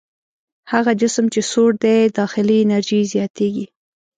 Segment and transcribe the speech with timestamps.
[0.71, 3.65] هغه جسم چې سوړ دی داخلي انرژي یې زیاتیږي.